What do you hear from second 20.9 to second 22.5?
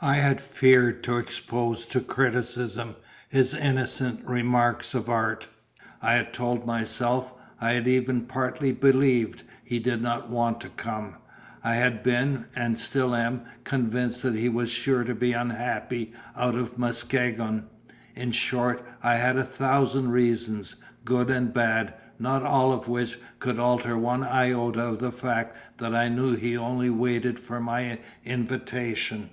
good and bad, not